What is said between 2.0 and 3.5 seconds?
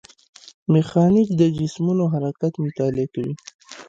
حرکت مطالعه کوي.